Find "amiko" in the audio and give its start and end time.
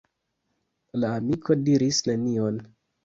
1.17-1.59